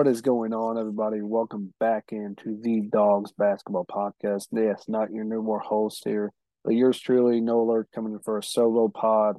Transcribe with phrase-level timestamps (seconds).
[0.00, 1.20] What is going on, everybody?
[1.20, 4.46] Welcome back into the Dogs Basketball Podcast.
[4.50, 6.32] Yes, not your new more host here,
[6.64, 9.36] but yours truly, No Alert, coming in for a solo pod.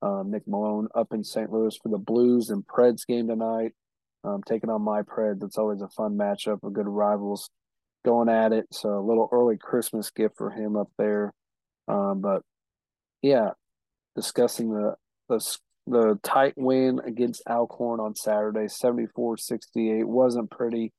[0.00, 1.52] Um, Nick Malone up in St.
[1.52, 3.72] Louis for the Blues and Preds game tonight.
[4.24, 5.44] Um, taking on my Preds.
[5.44, 7.50] It's always a fun matchup of good rivals
[8.02, 8.66] going at it.
[8.72, 11.34] So a little early Christmas gift for him up there.
[11.86, 12.40] Um, but
[13.20, 13.50] yeah,
[14.16, 14.94] discussing the
[15.28, 20.04] the the tight win against Alcorn on Saturday, 74-68.
[20.04, 20.92] Wasn't pretty,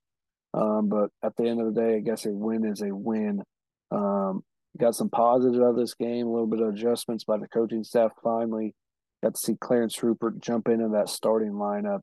[0.54, 3.44] um, but at the end of the day, I guess a win is a win.
[3.92, 4.44] Um,
[4.78, 7.84] got some positives out of this game, a little bit of adjustments by the coaching
[7.84, 8.74] staff finally.
[9.22, 12.02] Got to see Clarence Rupert jump into that starting lineup.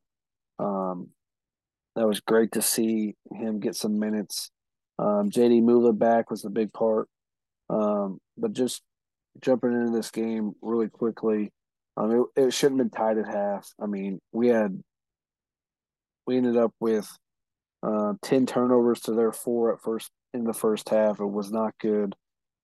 [0.58, 1.08] Um,
[1.96, 4.50] that was great to see him get some minutes.
[4.98, 7.08] Um, JD Muila back was a big part.
[7.68, 8.82] Um, but just
[9.40, 11.50] jumping into this game really quickly,
[11.96, 13.68] um, it, it shouldn't have been tied at half.
[13.80, 14.82] I mean, we had
[16.26, 17.08] we ended up with
[17.82, 21.20] uh, ten turnovers to their four at first in the first half.
[21.20, 22.14] It was not good.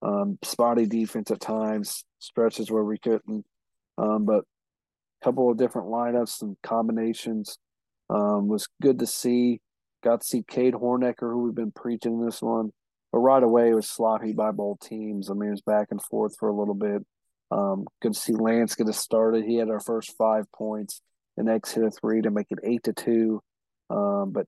[0.02, 3.44] Um, spotty defense at times, stretches where we couldn't.
[3.98, 7.56] Um, but a couple of different lineups and combinations
[8.10, 9.60] um, was good to see.
[10.02, 12.70] Got to see Cade Hornecker, who we've been preaching this one.
[13.12, 15.30] But right away, it was sloppy by both teams.
[15.30, 17.02] I mean, it was back and forth for a little bit.
[17.52, 19.44] Um, good to see Lance get us started.
[19.44, 21.02] He had our first five points.
[21.36, 23.42] The next hit a three to make it eight to two.
[23.90, 24.46] Um, but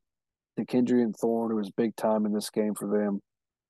[0.58, 3.20] DeKendry and Thorne, who was big time in this game for them,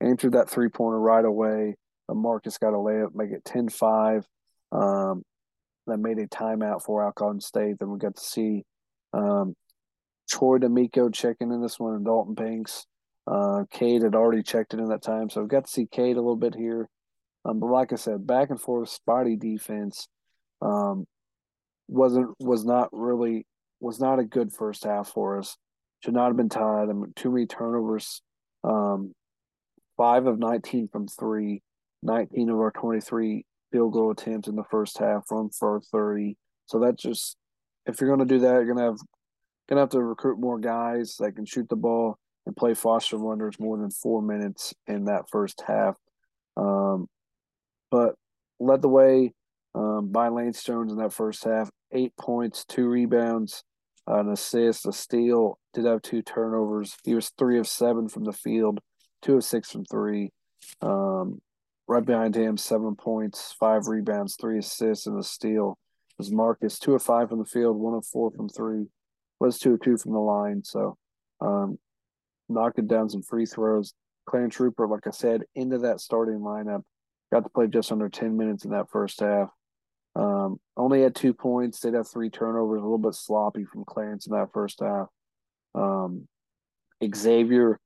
[0.01, 1.77] answered that three pointer right away.
[2.09, 4.27] Marcus got a layup, make it 10 5.
[4.73, 5.23] Um,
[5.87, 7.77] that made a timeout for Alcorn State.
[7.79, 8.65] Then we got to see
[9.13, 9.55] um,
[10.31, 12.87] Troy D'Amico checking in this one and Dalton Banks.
[13.27, 15.31] Uh, Cade had already checked it in that time.
[15.31, 16.89] So we got to see Cade a little bit here.
[17.45, 20.09] Um, but like I said, back and forth spotty defense
[20.63, 21.07] um,
[21.89, 23.47] wasn't was not really
[23.81, 25.57] was not a good first half for us.
[26.01, 26.89] Should not have been tied.
[26.89, 28.23] I mean, too many turnovers.
[28.63, 29.13] Um,
[29.97, 31.63] five of nineteen from three,
[32.03, 36.37] 19 of our twenty three field goal attempts in the first half from for thirty.
[36.67, 37.37] So that's just
[37.87, 38.99] if you're going to do that, you're going to have
[39.69, 43.19] going to have to recruit more guys that can shoot the ball and play Foster
[43.19, 45.97] Wonders more than four minutes in that first half.
[46.57, 47.09] Um,
[47.95, 48.17] but
[48.59, 49.33] led the way
[49.77, 51.71] um, by Lance Jones in that first half.
[51.93, 53.63] Eight points, two rebounds,
[54.09, 55.61] an assist, a steal.
[55.75, 56.97] Did have two turnovers.
[57.05, 58.81] He was three of seven from the field,
[59.23, 60.33] two of six from three.
[60.83, 61.41] Um,
[61.87, 65.79] right behind him, seven points, five rebounds, three assists, and a steal.
[66.19, 68.87] Was Marcus two of five from the field, one of four from three.
[69.39, 70.65] Was two of two from the line.
[70.65, 70.97] So,
[71.41, 71.79] um,
[72.49, 73.95] knocking down some free throws.
[74.27, 76.83] Clarence Rupert, like I said, into that starting lineup
[77.33, 79.51] Got to play just under 10 minutes in that first half.
[80.17, 81.81] Um, only had two points.
[81.81, 85.09] They'd have three turnovers, a little bit sloppy from Clarence in that first half.
[85.75, 86.29] Um,
[87.05, 87.81] Xavier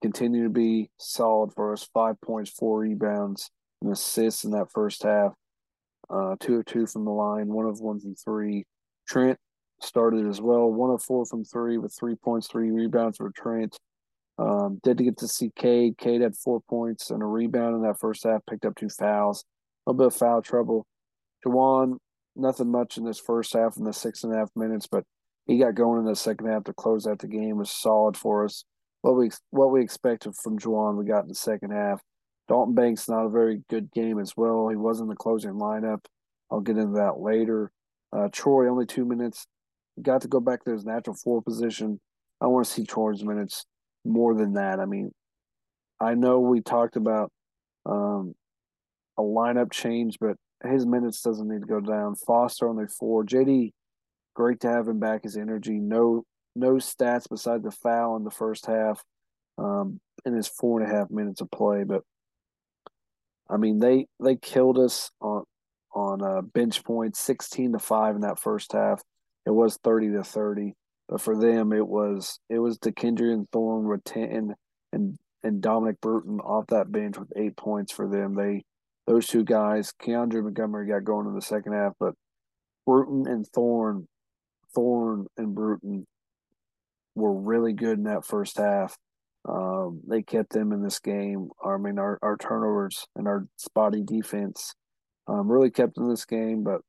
[0.00, 1.88] continued to be solid for us.
[1.92, 3.50] Five points, four rebounds,
[3.82, 5.32] and assists in that first half.
[6.08, 8.64] Uh, two of two from the line, one of one from three.
[9.08, 9.38] Trent
[9.82, 13.76] started as well, one of four from three with three points, three rebounds for Trent.
[14.38, 15.96] Um, did to get to see Cade.
[15.96, 19.44] Cade had four points and a rebound in that first half, picked up two fouls.
[19.86, 20.86] A little bit of foul trouble.
[21.44, 21.98] Juwan,
[22.34, 25.04] nothing much in this first half in the six and a half minutes, but
[25.46, 28.44] he got going in the second half to close out the game was solid for
[28.44, 28.64] us.
[29.02, 32.02] What we what we expected from Juwan, we got in the second half.
[32.48, 34.68] Dalton Banks not a very good game as well.
[34.68, 36.04] He was in the closing lineup.
[36.50, 37.70] I'll get into that later.
[38.12, 39.46] Uh, Troy only two minutes.
[40.00, 42.00] Got to go back to his natural four position.
[42.40, 43.64] I want to see Troy's minutes
[44.06, 44.80] more than that.
[44.80, 45.12] I mean,
[46.00, 47.30] I know we talked about
[47.84, 48.34] um,
[49.18, 52.14] a lineup change, but his minutes doesn't need to go down.
[52.14, 53.24] Foster only four.
[53.24, 53.72] JD,
[54.34, 55.24] great to have him back.
[55.24, 59.02] His energy, no no stats beside the foul in the first half,
[59.58, 61.84] um, in his four and a half minutes of play.
[61.84, 62.02] But
[63.48, 65.44] I mean, they they killed us on
[65.94, 69.02] on uh, bench points, sixteen to five in that first half.
[69.44, 70.74] It was thirty to thirty.
[71.08, 74.02] But for them, it was it was DeKendry and Thorne with
[74.92, 78.34] and and Dominic Bruton off that bench with eight points for them.
[78.34, 78.64] They
[79.06, 82.14] those two guys, Keandre Montgomery got going in the second half, but
[82.84, 84.08] Bruton and Thorne,
[84.74, 86.06] Thorne and Bruton
[87.14, 88.96] were really good in that first half.
[89.48, 91.50] Um, they kept them in this game.
[91.64, 94.74] I mean, our, our turnovers and our spotty defense
[95.28, 96.80] um, really kept in this game, but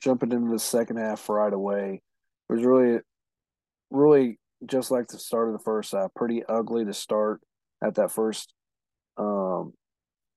[0.00, 2.02] jumping into the second half right away.
[2.48, 3.00] It was really,
[3.90, 6.14] really just like the start of the first half.
[6.14, 7.40] Pretty ugly to start
[7.82, 8.52] at that first
[9.16, 9.72] um,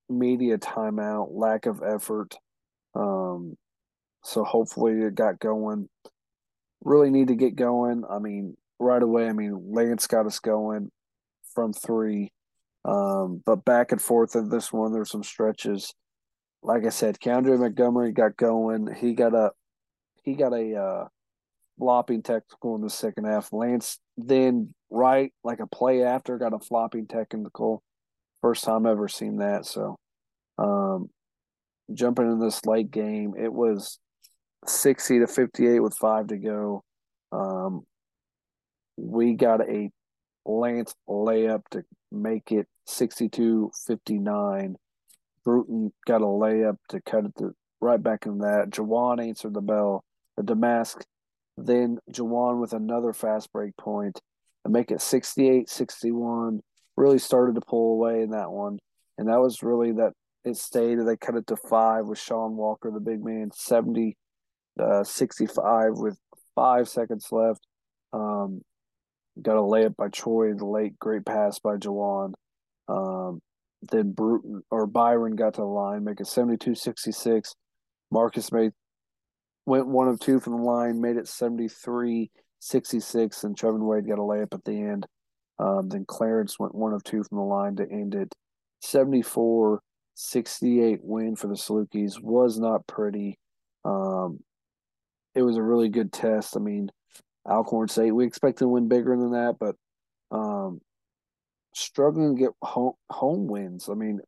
[0.10, 2.36] media timeout, lack of effort.
[2.96, 3.56] Um,
[4.24, 5.90] so hopefully it got going.
[6.84, 8.04] really need to get going.
[8.10, 9.28] I mean, right away.
[9.28, 10.92] I mean, Lance got us going
[11.54, 12.32] from three,
[12.86, 15.94] um, but back and forth in this one, there's some stretches.
[16.62, 18.94] Like I said, Keandre Montgomery got going.
[18.94, 19.52] He got a
[20.24, 21.08] he got a uh,
[21.78, 23.54] flopping technical in the second half.
[23.54, 27.82] Lance then right like a play after got a flopping technical.
[28.42, 29.66] First time ever seen that.
[29.66, 29.98] So,
[30.58, 31.10] um,
[31.94, 34.00] jumping in this late game, it was
[34.66, 36.84] sixty to fifty eight with five to go.
[37.32, 37.86] Um,
[38.98, 39.90] we got a
[40.46, 44.76] Lance layup to make it 62-59.
[45.50, 48.69] Bruton got a layup to cut it to, right back in that.
[48.69, 50.04] Jawan answered the bell.
[50.38, 51.01] The Domask,
[51.57, 54.22] then Jawan with another fast break point
[54.63, 56.62] and make it 68 61.
[56.96, 58.78] Really started to pull away in that one.
[59.18, 60.13] And that was really that
[60.46, 61.00] it stayed.
[61.00, 64.16] They cut it to five with Sean Walker, the big man, 70
[64.80, 66.19] uh, 65 with
[66.54, 67.66] five seconds left.
[68.13, 68.62] Um,
[69.42, 72.34] got a layup by Troy, the late great pass by Jawan.
[72.88, 73.42] Um,
[73.81, 77.56] then Bruton or Byron got to the line, make it 72 66.
[78.12, 78.72] Marcus made
[79.66, 84.20] went one of two from the line, made it 73 66, and Trevin Wade got
[84.20, 85.06] a layup at the end.
[85.60, 88.34] Um, then Clarence went one of two from the line to end it.
[88.81, 89.82] 74
[90.16, 93.38] 68 win for the Salukis was not pretty.
[93.86, 94.40] Um,
[95.36, 96.58] it was a really good test.
[96.58, 96.90] I mean,
[97.50, 99.75] Alcorn State, we expect to win bigger than that, but
[100.32, 100.82] um,
[101.74, 103.89] struggling to get home, home wins.
[103.89, 104.19] I mean,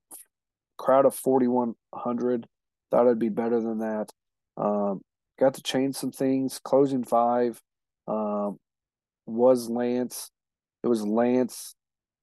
[0.78, 2.48] crowd of 4,100,
[2.90, 4.10] thought it'd be better than that.
[4.58, 5.02] Um,
[5.40, 6.60] got to change some things.
[6.64, 7.62] Closing five
[8.08, 8.58] um,
[9.26, 10.32] was Lance.
[10.84, 11.76] It was Lance,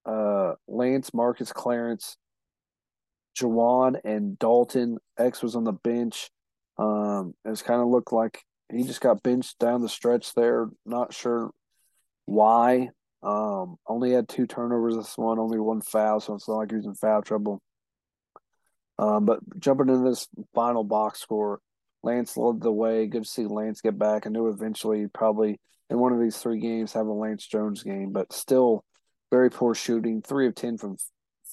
[0.05, 2.17] uh, Lance, Marcus, Clarence,
[3.39, 4.99] Jawan, and Dalton.
[5.17, 6.31] X was on the bench.
[6.77, 8.43] Um, it's kind of looked like
[8.73, 10.69] he just got benched down the stretch there.
[10.85, 11.51] Not sure
[12.27, 12.91] why.
[13.23, 16.77] Um, only had two turnovers this one, only one foul, so it's not like he
[16.77, 17.61] was in foul trouble.
[18.99, 21.61] Um, but jumping into this final box score,
[22.03, 23.07] Lance led the way.
[23.07, 24.27] Good to see Lance get back.
[24.27, 25.61] I knew eventually probably
[25.91, 28.85] in one of these three games have a Lance Jones game, but still
[29.31, 30.23] very poor shooting.
[30.23, 30.97] Three of ten from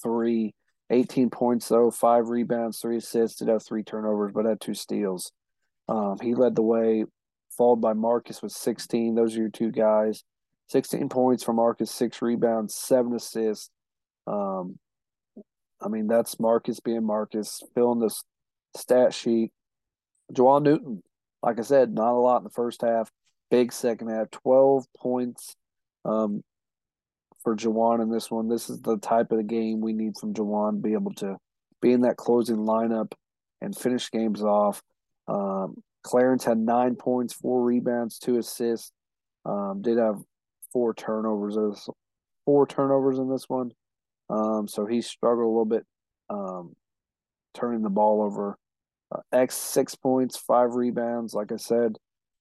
[0.02, 0.54] three.
[0.90, 5.32] 18 points though, five rebounds, three assists, did have three turnovers, but had two steals.
[5.88, 7.04] Um, he led the way,
[7.56, 9.14] followed by Marcus with 16.
[9.14, 10.22] Those are your two guys.
[10.68, 13.70] 16 points for Marcus, six rebounds, seven assists.
[14.26, 14.78] Um,
[15.80, 18.14] I mean, that's Marcus being Marcus, filling the
[18.76, 19.52] stat sheet.
[20.32, 21.02] Joel Newton,
[21.42, 23.10] like I said, not a lot in the first half.
[23.50, 25.54] Big second half, 12 points
[26.04, 26.42] um,
[27.44, 28.48] for Jawan in this one.
[28.48, 31.36] This is the type of the game we need from Jawan, be able to
[31.80, 33.12] be in that closing lineup
[33.60, 34.82] and finish games off.
[35.28, 38.90] Um, Clarence had nine points, four rebounds, two assists.
[39.44, 40.16] Um, did have
[40.72, 41.88] four turnovers.
[42.44, 43.72] Four turnovers in this one.
[44.30, 45.84] Um, so he struggled a little bit
[46.30, 46.74] um,
[47.54, 48.56] turning the ball over.
[49.14, 51.34] Uh, X six points, five rebounds.
[51.34, 51.96] Like I said,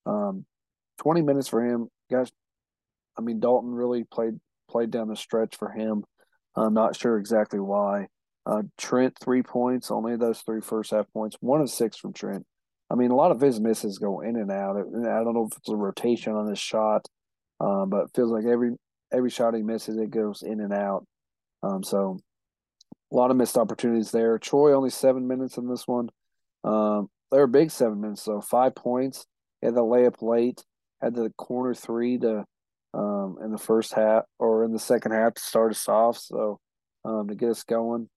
[0.05, 0.45] um,
[0.99, 1.89] twenty minutes for him.
[2.09, 2.31] Guys,
[3.17, 6.03] I mean Dalton really played played down the stretch for him.
[6.55, 8.07] I'm not sure exactly why.
[8.45, 11.37] Uh, Trent three points, only those three first half points.
[11.39, 12.45] One of six from Trent.
[12.89, 14.77] I mean, a lot of his misses go in and out.
[14.77, 17.07] I don't know if it's a rotation on his shot,
[17.59, 18.71] um, but feels like every
[19.13, 21.05] every shot he misses, it goes in and out.
[21.63, 22.19] Um, so
[23.11, 24.37] a lot of missed opportunities there.
[24.37, 26.09] Troy only seven minutes in this one.
[26.63, 29.25] Um, they were big seven minutes, so five points.
[29.63, 30.63] Had the layup late,
[31.01, 32.45] had the corner three to
[32.93, 36.17] um, in the first half or in the second half to start us off.
[36.17, 36.59] So
[37.03, 38.09] um, to get us going,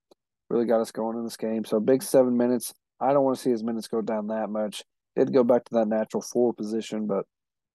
[0.51, 1.65] really got us going in this game.
[1.65, 2.73] So big seven minutes.
[3.01, 4.83] I don't want to see his minutes go down that much.
[5.17, 7.25] Did go back to that natural four position, but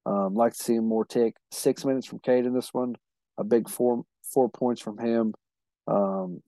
[0.06, 2.96] um, like to see him more take six minutes from Cade in this one.
[3.38, 5.34] A big four four points from him.
[5.88, 6.42] Um,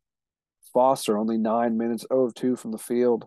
[0.74, 3.26] Foster only nine minutes, 0 of two from the field.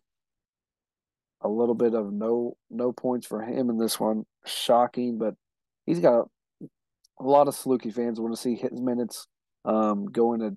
[1.41, 4.25] A little bit of no no points for him in this one.
[4.45, 5.35] Shocking, but
[5.87, 6.27] he's got
[6.63, 6.67] a,
[7.21, 9.27] a lot of Saluki fans want to see his minutes
[9.65, 10.57] um, going to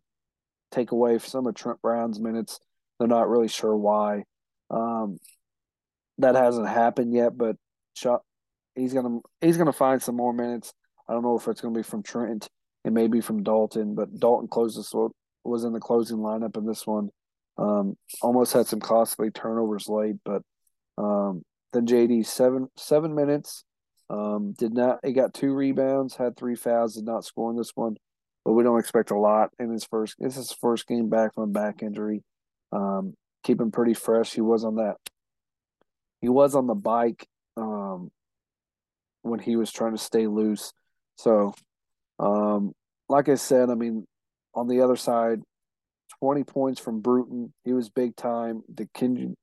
[0.72, 2.60] take away some of Trent Brown's minutes.
[3.00, 4.24] They're not really sure why.
[4.70, 5.18] Um,
[6.18, 7.56] that hasn't happened yet, but
[8.76, 10.74] he's gonna he's gonna find some more minutes.
[11.08, 12.48] I don't know if it's gonna be from Trent
[12.84, 15.14] and maybe from Dalton, but Dalton closed closes
[15.44, 17.10] was in the closing lineup in this one.
[17.58, 20.42] Um, almost had some costly turnovers late, but
[20.98, 23.64] um, then JD seven seven minutes.
[24.10, 27.72] Um, did not he got two rebounds, had three fouls, did not score in this
[27.76, 27.96] one,
[28.44, 30.16] but we don't expect a lot in his first.
[30.20, 32.24] This is his first game back from back injury.
[32.74, 34.34] Um, keep him pretty fresh.
[34.34, 34.96] He was on that.
[36.20, 37.26] He was on the bike
[37.58, 38.12] um,
[39.22, 40.74] when he was trying to stay loose.
[41.16, 41.54] So,
[42.20, 42.74] um,
[43.10, 44.06] like I said, I mean,
[44.54, 45.42] on the other side,
[46.20, 47.54] 20 points from Bruton.
[47.64, 48.62] He was big time.
[48.74, 49.36] The Kindred.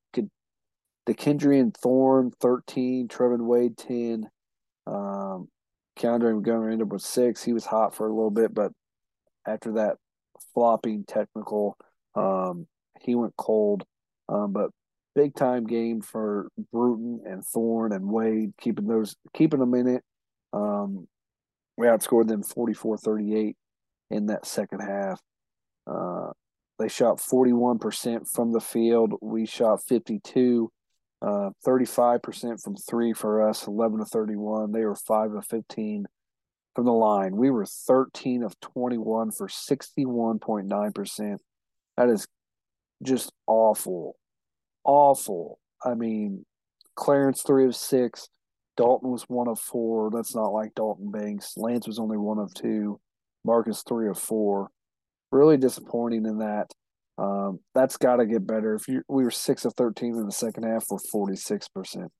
[1.06, 3.08] The Kendrian Thorn, 13.
[3.08, 4.28] Trevin Wade, 10.
[4.86, 5.48] Um,
[5.98, 7.42] Keandre Montgomery ended up with six.
[7.42, 8.72] He was hot for a little bit, but
[9.46, 9.96] after that
[10.52, 11.78] flopping technical,
[12.14, 12.66] um,
[13.00, 13.84] he went cold.
[14.28, 14.70] Um, but
[15.14, 20.02] big time game for Bruton and Thorn and Wade, keeping those keeping them in it.
[20.52, 21.08] Um,
[21.76, 23.54] we outscored them 44-38
[24.10, 25.20] in that second half.
[25.86, 26.32] Uh,
[26.78, 29.14] they shot 41% from the field.
[29.20, 30.70] We shot 52,
[31.22, 34.72] uh, 35% from three for us, 11 to 31.
[34.72, 36.06] They were 5 of 15
[36.74, 37.36] from the line.
[37.36, 41.38] We were 13 of 21 for 61.9%.
[41.96, 42.28] That is
[43.02, 44.16] just awful.
[44.84, 45.58] Awful.
[45.84, 46.44] I mean,
[46.96, 48.28] Clarence, three of six.
[48.76, 50.10] Dalton was one of four.
[50.10, 51.54] That's not like Dalton Banks.
[51.56, 53.00] Lance was only one of two.
[53.44, 54.68] Marcus, three of four.
[55.32, 56.70] Really disappointing in that.
[57.18, 58.74] Um, that's got to get better.
[58.74, 62.12] If you we were six of thirteen in the second half, we're forty six percent.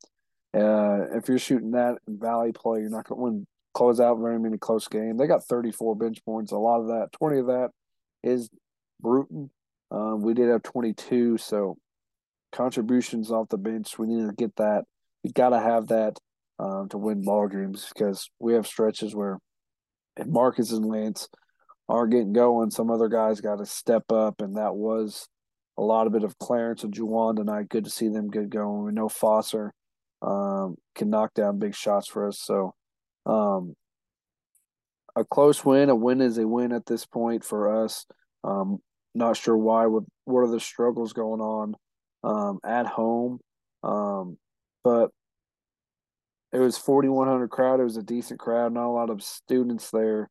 [0.54, 4.18] Uh, if you're shooting that in Valley play, you're not going to win close out
[4.18, 5.18] very many close games.
[5.18, 6.52] They got 34 bench points.
[6.52, 7.68] A lot of that, 20 of that
[8.24, 8.48] is
[9.00, 9.50] Bruton.
[9.90, 11.76] Um, we did have 22, so
[12.52, 13.98] contributions off the bench.
[13.98, 14.84] We need to get that.
[15.22, 16.18] You got to have that
[16.58, 19.38] um, to win ball games because we have stretches where
[20.16, 21.28] if Marcus and Lance
[21.88, 25.28] aren't getting going, some other guys got to step up, and that was
[25.76, 27.68] a lot of bit of Clarence and Juwan tonight.
[27.68, 28.84] Good to see them get going.
[28.84, 29.72] We know Foster
[30.20, 32.74] um, can knock down big shots for us, so
[33.26, 33.74] um,
[35.14, 38.06] a close win, a win is a win at this point for us.
[38.44, 38.78] Um,
[39.14, 39.86] not sure why.
[39.86, 41.74] What what are the struggles going on
[42.24, 43.40] um, at home?
[43.82, 44.38] Um,
[44.84, 45.10] but
[46.52, 47.80] it was 4100 crowd.
[47.80, 48.72] It was a decent crowd.
[48.72, 50.30] Not a lot of students there,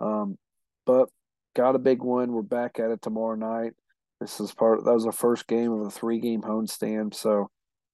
[0.00, 0.38] um,
[0.86, 1.08] but
[1.54, 2.32] got a big one.
[2.32, 3.72] We're back at it tomorrow night.
[4.20, 4.84] This is part.
[4.84, 7.14] That was the first game of a three game homestand.
[7.14, 7.50] So,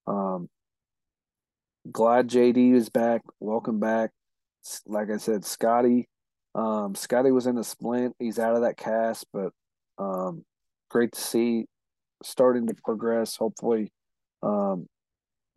[0.06, 0.48] um,
[1.90, 3.22] glad JD is back.
[3.40, 4.10] Welcome back.
[4.86, 6.08] Like I said, Scotty.
[6.54, 8.14] Um, Scotty was in a splint.
[8.18, 9.52] He's out of that cast, but
[9.98, 10.44] um,
[10.88, 11.66] great to see
[12.22, 13.36] starting to progress.
[13.36, 13.92] Hopefully,
[14.42, 14.86] um,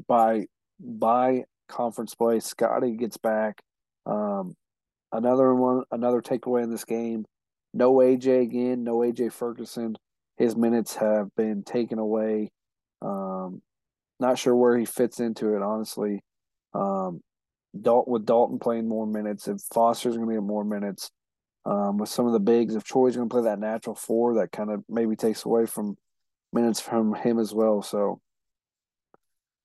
[0.07, 0.45] by
[0.79, 3.61] by conference play, Scotty gets back.
[4.05, 4.55] Um,
[5.11, 7.25] another one, another takeaway in this game.
[7.73, 8.83] No AJ again.
[8.83, 9.95] No AJ Ferguson.
[10.37, 12.51] His minutes have been taken away.
[13.01, 13.61] Um,
[14.19, 16.21] not sure where he fits into it, honestly.
[16.73, 17.21] Um,
[17.73, 21.11] with Dalton playing more minutes, if Foster's going to get more minutes,
[21.65, 24.51] um, with some of the bigs, if Troy's going to play that natural four, that
[24.51, 25.97] kind of maybe takes away from
[26.53, 27.81] minutes from him as well.
[27.81, 28.19] So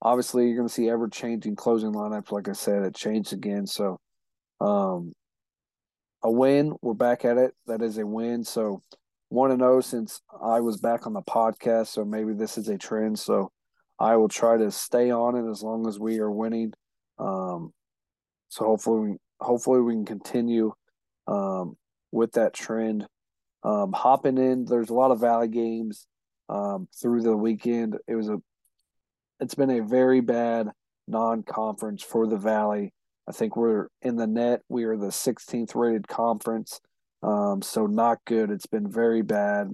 [0.02, 2.32] obviously, you're going to see ever changing closing lineups.
[2.32, 3.66] Like I said, it changed again.
[3.66, 4.00] So
[4.60, 5.12] um,
[6.22, 7.54] a win, we're back at it.
[7.66, 8.44] That is a win.
[8.44, 8.82] So
[9.28, 11.88] one and zero oh since I was back on the podcast.
[11.88, 13.18] So maybe this is a trend.
[13.18, 13.50] So
[13.98, 16.72] I will try to stay on it as long as we are winning.
[17.18, 17.72] Um,
[18.48, 20.72] so hopefully, hopefully we can continue
[21.26, 21.76] um,
[22.12, 23.06] with that trend.
[23.62, 26.06] Um, hopping in, there's a lot of Valley games
[26.48, 27.96] um, through the weekend.
[28.06, 28.38] It was a,
[29.40, 30.68] it's been a very bad
[31.06, 32.92] non-conference for the Valley.
[33.28, 34.60] I think we're in the net.
[34.68, 36.80] We are the 16th rated conference,
[37.22, 38.50] um, so not good.
[38.50, 39.68] It's been very bad.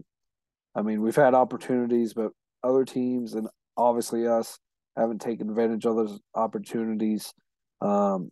[0.74, 2.30] I mean, we've had opportunities, but
[2.62, 4.58] other teams and obviously us
[4.96, 7.32] haven't taken advantage of those opportunities.
[7.80, 8.30] Um,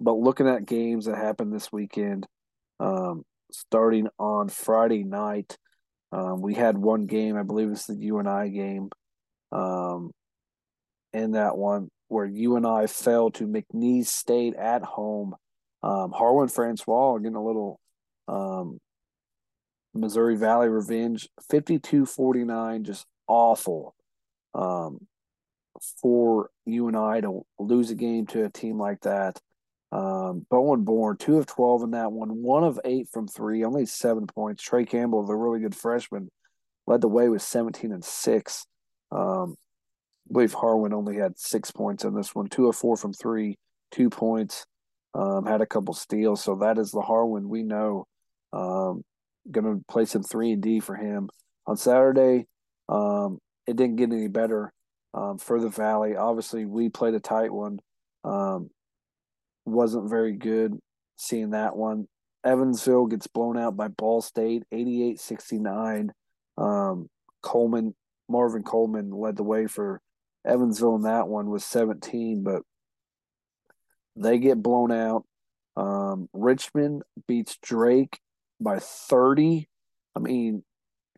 [0.00, 2.26] but looking at games that happened this weekend,
[2.80, 5.56] um, starting on Friday night,
[6.14, 8.88] um, we had one game, I believe it's the U and I game,
[9.50, 10.12] um,
[11.12, 15.34] in that one where you and I fell to McNeese State at home.
[15.82, 17.80] Um, Harwin Francois getting a little
[18.28, 18.78] um,
[19.92, 23.96] Missouri Valley revenge, 52-49, just awful.
[24.54, 25.08] Um,
[26.00, 26.50] for
[26.94, 29.40] I to lose a game to a team like that.
[29.94, 33.86] Um, Bowen Born, two of 12 in that one, one of eight from three, only
[33.86, 34.60] seven points.
[34.60, 36.30] Trey Campbell, the really good freshman,
[36.88, 38.66] led the way with 17 and six.
[39.12, 39.54] Um,
[40.28, 43.56] I believe Harwin only had six points in this one, two of four from three,
[43.92, 44.66] two points,
[45.14, 46.42] um, had a couple steals.
[46.42, 48.08] So that is the Harwin we know.
[48.52, 49.04] Um,
[49.48, 51.28] going to play some three and D for him
[51.68, 52.46] on Saturday.
[52.88, 54.72] Um, it didn't get any better
[55.12, 56.16] um, for the Valley.
[56.16, 57.78] Obviously, we played a tight one.
[58.24, 58.70] Um,
[59.64, 60.78] wasn't very good
[61.16, 62.06] seeing that one.
[62.44, 66.12] Evansville gets blown out by Ball State, 88 69.
[66.58, 67.08] Um,
[67.42, 67.94] Coleman,
[68.28, 70.00] Marvin Coleman led the way for
[70.44, 72.62] Evansville in that one with 17, but
[74.16, 75.24] They get blown out.
[75.76, 78.20] Um, Richmond beats Drake
[78.60, 79.68] by 30.
[80.14, 80.62] I mean,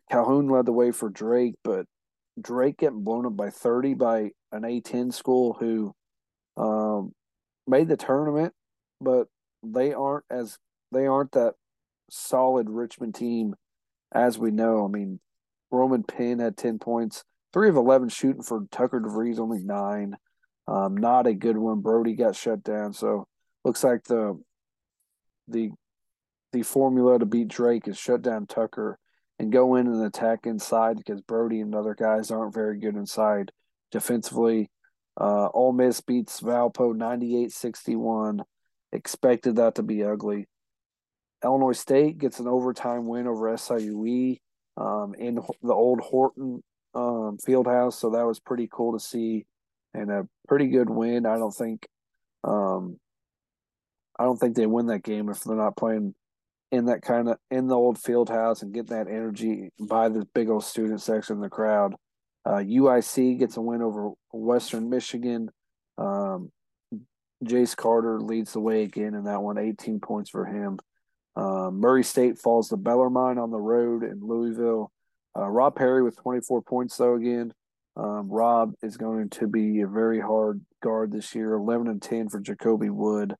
[0.09, 1.85] Calhoun led the way for Drake, but
[2.41, 5.93] Drake getting blown up by 30 by an A10 school who
[6.55, 7.13] um,
[7.67, 8.53] made the tournament,
[9.01, 9.27] but
[9.63, 10.57] they aren't as
[10.91, 11.55] they aren't that
[12.09, 13.55] solid Richmond team
[14.13, 14.85] as we know.
[14.85, 15.19] I mean,
[15.71, 20.15] Roman Penn had 10 points, three of 11 shooting for Tucker DeVries, only nine.
[20.67, 21.81] Um, not a good one.
[21.81, 22.93] Brodie got shut down.
[22.93, 23.25] So
[23.63, 24.41] looks like the
[25.47, 25.71] the
[26.53, 28.97] the formula to beat Drake is shut down Tucker
[29.39, 33.51] and go in and attack inside because Brodie and other guys aren't very good inside
[33.91, 34.69] defensively.
[35.19, 38.41] Uh, Ole Miss beats Valpo 98-61.
[38.91, 40.47] Expected that to be ugly.
[41.43, 44.37] Illinois State gets an overtime win over SIUE
[44.77, 49.45] um, in the old Horton um, Fieldhouse, so that was pretty cool to see,
[49.93, 51.25] and a pretty good win.
[51.25, 51.87] I don't think,
[52.43, 52.99] um,
[54.17, 56.15] I don't think they win that game if they're not playing
[56.71, 60.25] in that kind of in the old field house and get that energy by the
[60.33, 61.95] big old student section in the crowd.
[62.47, 65.49] Uh, UIC gets a win over Western Michigan.
[65.97, 66.51] Um,
[67.43, 70.79] Jace Carter leads the way again in that one, 18 points for him.
[71.35, 74.91] Uh, Murray State falls to Bellarmine on the road in Louisville.
[75.37, 77.53] Uh, Rob Perry with 24 points, though, again.
[77.95, 82.29] Um, Rob is going to be a very hard guard this year, 11 and 10
[82.29, 83.35] for Jacobi Wood.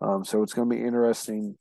[0.00, 1.56] Um, so it's going to be interesting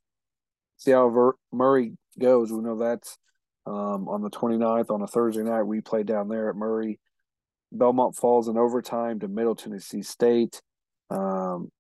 [0.78, 2.52] see how Ver- Murray goes.
[2.52, 3.18] We know that's
[3.66, 5.64] um, on the 29th on a Thursday night.
[5.64, 7.00] We play down there at Murray.
[7.72, 10.62] Belmont falls in overtime to Middle Tennessee State.
[11.10, 11.72] Um,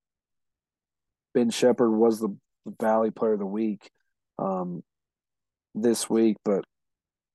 [1.33, 2.35] ben Sheppard was the
[2.79, 3.89] Valley Player of the Week
[4.39, 4.83] um,
[5.73, 6.63] this week, but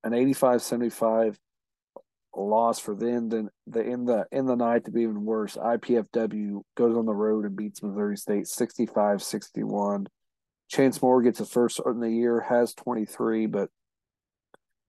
[0.03, 1.37] an 85-75
[2.35, 3.29] loss for them.
[3.29, 5.57] Then the in the in the night to be even worse.
[5.57, 10.07] IPFW goes on the road and beats Missouri State 65-61.
[10.69, 13.71] Chance Moore gets a first in the year, has 23, but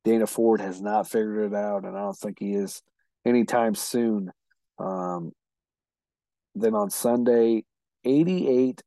[0.04, 2.82] Dana Ford has not figured it out, and I don't think he is
[3.26, 4.32] anytime soon.
[4.80, 5.32] Um,
[6.56, 7.64] then on Sunday,
[8.04, 8.82] 88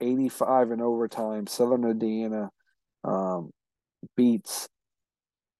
[0.00, 2.50] 85 in overtime, Southern Indiana
[3.04, 3.50] um,
[4.16, 4.68] beats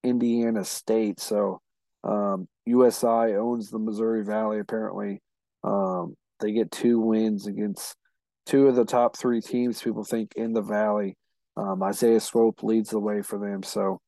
[0.03, 1.21] Indiana State.
[1.21, 1.61] So
[2.05, 5.21] um, USI owns the Missouri Valley, apparently.
[5.63, 7.97] Um, they get two wins against
[8.47, 11.17] two of the top three teams people think in the Valley.
[11.57, 13.63] Um, Isaiah Swope leads the way for them.
[13.63, 14.01] So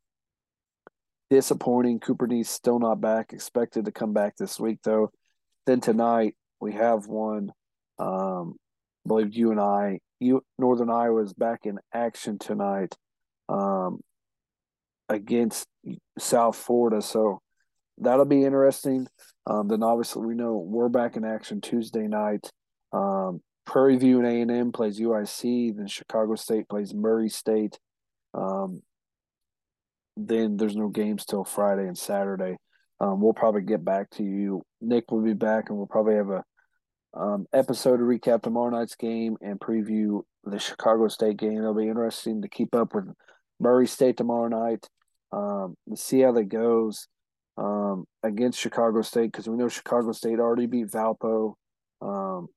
[1.32, 1.98] disappointing.
[1.98, 3.32] Cooper Neese still not back.
[3.32, 5.10] Expected to come back this week though.
[5.64, 7.52] Then tonight we have one.
[7.98, 8.56] Um,
[9.06, 12.94] I believe you and I, you Northern Iowa is back in action tonight
[13.48, 14.00] um,
[15.08, 15.66] against
[16.18, 17.00] South Florida.
[17.00, 17.40] So
[17.96, 19.08] that'll be interesting.
[19.46, 22.50] Um, then obviously we know we're back in action Tuesday night.
[22.92, 25.78] Um, Prairie View and A and M plays UIC.
[25.78, 27.78] Then Chicago State plays Murray State.
[28.34, 28.82] Um,
[30.26, 32.56] then there's no games till Friday and Saturday.
[33.00, 34.62] Um, we'll probably get back to you.
[34.80, 36.44] Nick will be back, and we'll probably have a
[37.14, 41.58] um, episode to recap tomorrow night's game and preview the Chicago State game.
[41.58, 43.06] It'll be interesting to keep up with
[43.60, 44.86] Murray State tomorrow night.
[45.32, 47.08] Um, to see how that goes
[47.56, 51.54] um, against Chicago State because we know Chicago State already beat Valpo.
[52.02, 52.48] Um,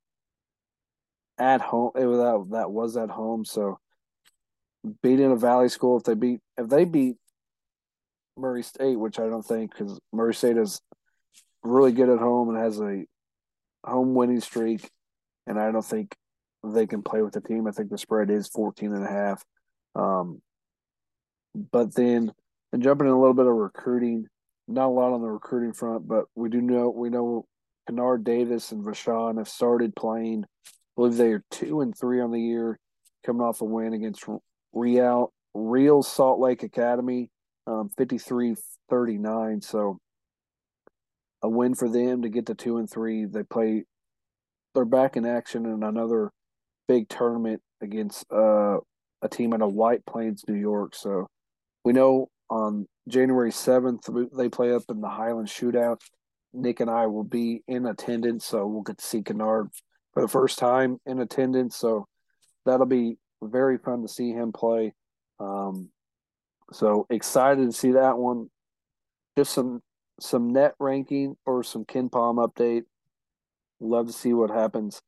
[1.38, 1.92] at home.
[1.96, 3.46] It was that that was at home.
[3.46, 3.80] So
[5.02, 7.18] beating a Valley school, if they beat if they beat
[8.38, 10.82] Murray State, which I don't think because Murray State is
[11.64, 13.06] really good at home and has a
[13.84, 14.90] home winning streak,
[15.48, 16.16] and I don't think
[16.64, 17.68] they can play with the team.
[17.68, 19.44] I think the spread is 14 and a half.
[19.96, 20.42] Um,
[21.72, 22.34] but then
[22.74, 24.28] and jumping in a little bit of recruiting,
[24.68, 27.46] not a lot on the recruiting front, but we do know we know
[27.88, 30.46] Kennard Davis and Vashon have started playing
[30.96, 32.80] believe they are two and three on the year,
[33.26, 34.26] coming off a win against
[34.74, 37.30] Real Real Salt Lake Academy,
[37.68, 39.64] um, 53-39.
[39.64, 39.98] So
[41.42, 43.26] a win for them to get to two and three.
[43.26, 43.84] They play.
[44.74, 46.32] They're back in action in another
[46.88, 48.78] big tournament against uh,
[49.22, 50.96] a team out of White Plains, New York.
[50.96, 51.28] So
[51.84, 56.02] we know on January seventh they play up in the Highland Shootout.
[56.54, 59.70] Nick and I will be in attendance, so we'll get to see Kennard
[60.14, 61.76] for the first time in attendance.
[61.76, 62.08] So
[62.66, 64.94] that'll be very fun to see him play.
[65.40, 65.90] Um,
[66.72, 68.50] so excited to see that one.
[69.38, 69.82] Just some
[70.20, 72.84] some net ranking or some KenPom update.
[73.80, 75.02] Love to see what happens,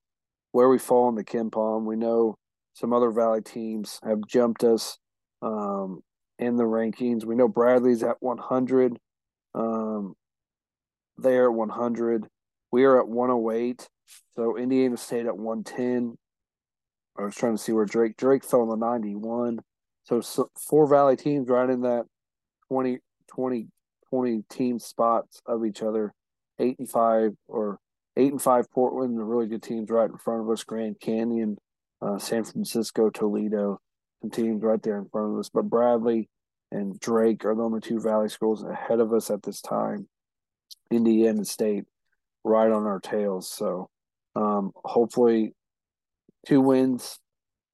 [0.51, 1.85] where we fall in the KenPom.
[1.85, 2.37] We know
[2.73, 4.97] some other Valley teams have jumped us
[5.41, 6.01] um,
[6.37, 7.25] in the rankings.
[7.25, 8.97] We know Bradley's at 100.
[9.55, 10.13] Um,
[11.17, 12.27] they're at 100.
[12.71, 13.87] We are at 108.
[14.35, 16.17] So Indiana State at 110,
[17.17, 19.59] I was trying to see where Drake Drake fell in the ninety one.
[20.07, 22.05] So, so, four Valley teams right in that
[22.69, 23.67] 20, 20,
[24.09, 26.13] 20 team spots of each other.
[26.59, 27.77] Eight and five or
[28.15, 30.63] eight and five Portland, the really good teams right in front of us.
[30.63, 31.57] Grand Canyon,
[32.01, 33.79] uh, San Francisco, Toledo,
[34.21, 35.49] some teams right there in front of us.
[35.49, 36.29] But Bradley
[36.71, 40.07] and Drake are the only two Valley schools ahead of us at this time.
[40.89, 41.83] Indiana State
[42.45, 43.51] right on our tails.
[43.51, 43.89] So
[44.35, 45.53] um, hopefully
[46.47, 47.19] two wins.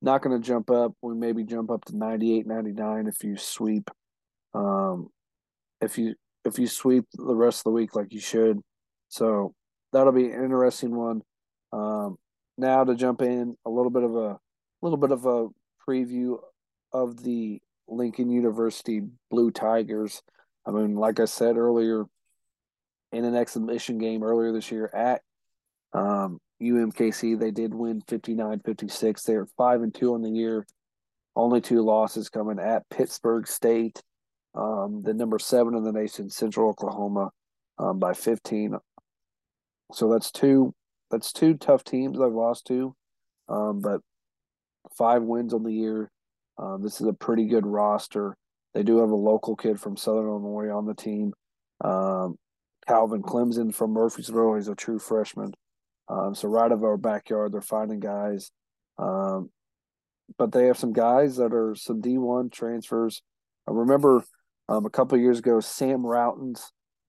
[0.03, 0.91] Not going to jump up.
[1.01, 3.89] We maybe jump up to 98, 99 if you sweep.
[4.53, 5.07] Um,
[5.79, 8.59] if you if you sweep the rest of the week like you should.
[9.07, 9.55] So
[9.93, 11.21] that'll be an interesting one.
[11.71, 12.17] Um,
[12.57, 14.39] now to jump in a little bit of a
[14.81, 15.47] little bit of a
[15.87, 16.37] preview
[16.91, 20.21] of the Lincoln University Blue Tigers.
[20.65, 22.03] I mean, like I said earlier,
[23.13, 25.21] in an exhibition game earlier this year at
[25.93, 29.23] um, UMKC, they did win 59-56.
[29.23, 30.65] They're five and two on the year.
[31.35, 34.01] Only two losses coming at Pittsburg State,
[34.55, 37.31] um, the number seven in the nation, Central Oklahoma,
[37.79, 38.77] um, by 15.
[39.93, 40.73] So that's two.
[41.09, 42.95] That's two tough teams I've lost to,
[43.47, 44.01] um, but
[44.97, 46.09] five wins on the year.
[46.57, 48.35] Um, this is a pretty good roster.
[48.73, 51.33] They do have a local kid from Southern Illinois on the team.
[51.83, 52.37] Um,
[52.87, 54.57] Calvin Clemson from Murphysboro.
[54.57, 55.53] He's a true freshman.
[56.09, 58.51] Um, so right of our backyard, they're finding guys.
[58.97, 59.49] Um,
[60.37, 63.21] but they have some guys that are some D1 transfers.
[63.67, 64.23] I remember
[64.69, 66.61] um, a couple years ago, Sam Routens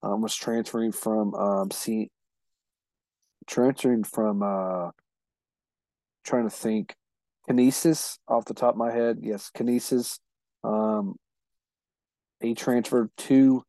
[0.03, 2.09] um, was transferring from um, C,
[3.47, 4.91] transferring from uh,
[6.23, 6.95] trying to think
[7.47, 9.19] Canisius off the top of my head.
[9.21, 10.19] Yes, Canisius.
[10.63, 11.15] Um,
[12.41, 13.63] he transferred to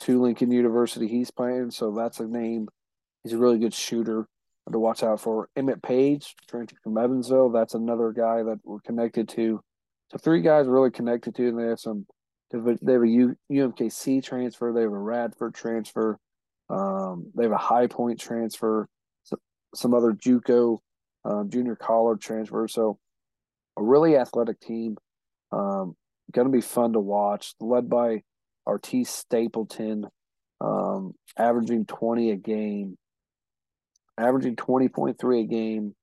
[0.00, 1.06] to Lincoln University.
[1.06, 2.68] He's playing, so that's a name.
[3.22, 4.26] He's a really good shooter
[4.70, 5.48] to watch out for.
[5.56, 7.50] Emmett Page, transferred from Evansville.
[7.50, 9.60] That's another guy that we're connected to.
[10.10, 12.06] So three guys really connected to, and they have some.
[12.50, 12.58] They
[12.92, 14.72] have a U, UMKC transfer.
[14.72, 16.18] They have a Radford transfer.
[16.68, 18.88] Um, they have a High Point transfer.
[19.22, 19.38] Some,
[19.74, 20.78] some other JUCO
[21.24, 22.66] um, junior college transfer.
[22.66, 22.98] So
[23.76, 24.96] a really athletic team.
[25.52, 25.94] Um,
[26.32, 27.54] going to be fun to watch.
[27.60, 28.22] Led by
[28.66, 30.06] Artis Stapleton,
[30.60, 32.96] um, averaging 20 a game,
[34.18, 35.94] averaging 20.3 a game.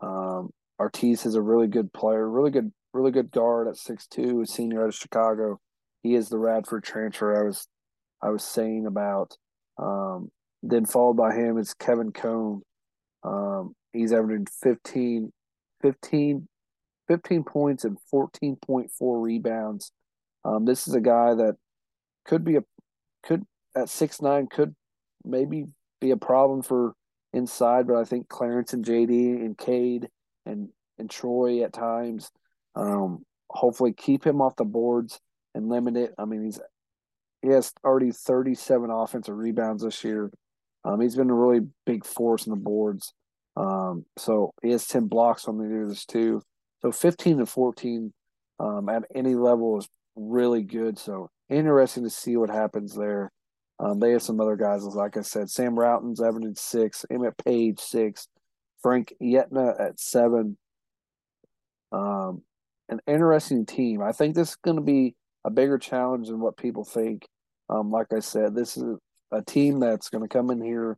[0.00, 4.44] Um, Artis is a really good player, really good, really good guard at six two,
[4.44, 5.60] senior out of Chicago.
[6.02, 7.68] He is the Radford transfer I was,
[8.22, 9.36] I was saying about.
[9.78, 10.30] Um,
[10.62, 12.62] then followed by him is Kevin Cone.
[13.24, 15.32] Um, he's averaging 15,
[15.82, 16.48] 15,
[17.08, 19.92] 15 points and 14.4 rebounds.
[20.44, 21.56] Um, this is a guy that
[22.24, 22.64] could be a
[23.22, 23.44] could
[23.76, 24.74] at six nine could
[25.24, 25.66] maybe
[26.00, 26.94] be a problem for
[27.32, 30.08] inside, but I think Clarence and JD and Cade
[30.46, 30.68] and
[30.98, 32.30] and Troy at times
[32.74, 35.20] um, hopefully keep him off the boards
[35.54, 36.14] and limit it.
[36.18, 36.60] I mean, he's
[37.42, 40.30] he has already 37 offensive rebounds this year.
[40.84, 43.12] Um, he's been a really big force on the boards.
[43.56, 46.42] Um, so he has 10 blocks on the years too.
[46.80, 48.12] So 15 to 14
[48.58, 50.98] um, at any level is really good.
[50.98, 53.30] So interesting to see what happens there.
[53.82, 57.80] Um, they have some other guys, like I said, Sam Routens, Evan six, Emmett Page
[57.80, 58.28] six,
[58.80, 60.56] Frank Yetna at seven.
[61.90, 62.42] Um,
[62.88, 64.00] an interesting team.
[64.00, 67.26] I think this is going to be a bigger challenge than what people think.
[67.68, 68.98] Um, like I said, this is
[69.32, 70.96] a team that's going to come in here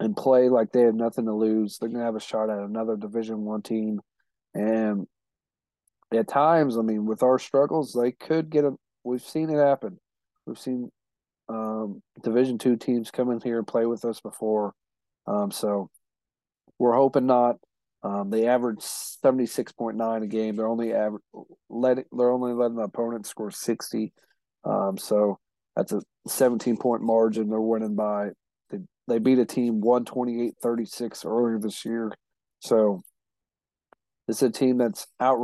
[0.00, 1.78] and play like they have nothing to lose.
[1.78, 4.00] They're going to have a shot at another Division One team,
[4.54, 5.06] and
[6.12, 8.72] at times, I mean, with our struggles, they could get a.
[9.04, 10.00] We've seen it happen.
[10.46, 10.90] We've seen
[11.48, 14.74] um, Division Two teams come in here and play with us before,
[15.26, 15.90] um, so
[16.78, 17.56] we're hoping not.
[18.02, 20.56] Um, they average seventy six point nine a game.
[20.56, 21.22] They're only aver-
[21.68, 24.12] letting they're only letting the opponent score sixty.
[24.64, 25.38] Um, so
[25.76, 27.48] that's a seventeen point margin.
[27.48, 28.30] They're winning by
[28.70, 32.10] they they beat a team 128-36 earlier this year.
[32.60, 33.02] So
[34.28, 35.38] is a team that's out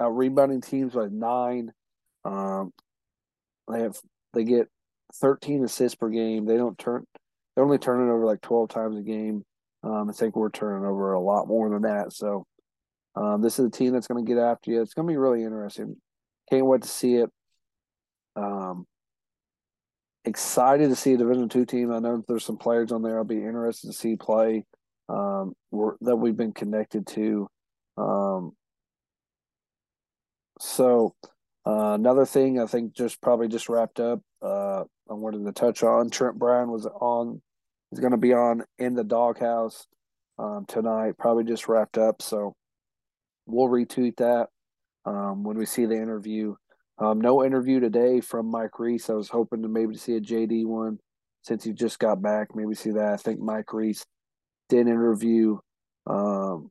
[0.00, 1.72] out rebounding teams by nine.
[2.24, 2.72] Um,
[3.68, 3.96] they have
[4.34, 4.68] they get
[5.14, 6.46] 13 assists per game.
[6.46, 7.04] They don't turn
[7.54, 9.44] they're only turning over like 12 times a game.
[9.82, 12.12] Um, I think we're turning over a lot more than that.
[12.12, 12.46] So
[13.16, 14.80] um, this is a team that's going to get after you.
[14.80, 15.96] It's going to be really interesting.
[16.50, 17.30] Can't wait to see it.
[18.36, 18.86] Um,
[20.24, 21.92] excited to see a Division two team.
[21.92, 23.18] I know there's some players on there.
[23.18, 24.64] I'll be interested to see play
[25.08, 25.54] um,
[26.00, 27.48] that we've been connected to.
[27.96, 28.52] Um,
[30.60, 31.14] so
[31.66, 34.20] uh, another thing I think just probably just wrapped up.
[34.40, 37.42] Uh, I wanted to touch on Trent Brown was on.
[37.90, 39.86] He's going to be on in the doghouse.
[40.38, 41.18] um, tonight.
[41.18, 42.54] Probably just wrapped up, so
[43.46, 44.48] we'll retweet that
[45.04, 46.54] um, when we see the interview.
[46.98, 49.10] Um, no interview today from Mike Reis.
[49.10, 50.98] I was hoping to maybe see a JD one
[51.42, 52.54] since he just got back.
[52.54, 53.12] Maybe see that.
[53.14, 54.04] I think Mike Reis
[54.68, 55.58] did interview
[56.06, 56.70] um,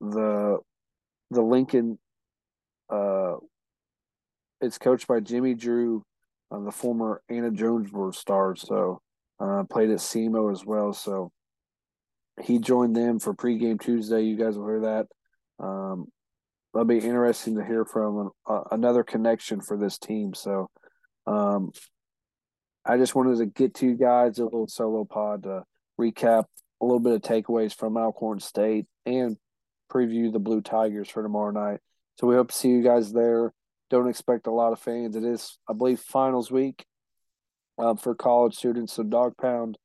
[0.00, 0.58] the
[1.30, 1.98] the Lincoln.
[2.90, 3.36] Uh,
[4.60, 6.02] it's coached by Jimmy Drew,
[6.50, 8.56] uh, the former Anna Jonesboro star.
[8.56, 9.00] So
[9.38, 10.92] uh, played at SEMO as well.
[10.92, 11.30] So
[12.42, 14.22] he joined them for pregame Tuesday.
[14.22, 15.06] You guys will hear that.
[15.62, 16.06] Um,
[16.72, 20.34] that'll be interesting to hear from uh, another connection for this team.
[20.34, 20.70] So
[21.26, 21.72] um,
[22.84, 25.64] I just wanted to get to you guys a little solo pod to
[26.00, 26.44] recap
[26.80, 29.36] a little bit of takeaways from Alcorn State and
[29.92, 31.80] preview the Blue Tigers for tomorrow night.
[32.18, 33.52] So we hope to see you guys there.
[33.90, 35.16] Don't expect a lot of fans.
[35.16, 36.86] It is, I believe, finals week
[37.78, 38.94] um, for college students.
[38.94, 39.76] So Dog Pound,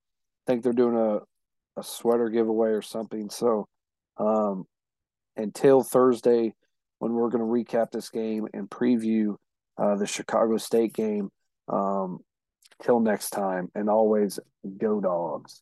[0.47, 3.29] I think they're doing a, a sweater giveaway or something.
[3.29, 3.67] So
[4.17, 4.65] um,
[5.35, 6.53] until Thursday,
[6.99, 9.35] when we're going to recap this game and preview
[9.77, 11.29] uh, the Chicago State game.
[11.67, 12.19] Um,
[12.81, 14.39] till next time, and always
[14.77, 15.61] go dogs.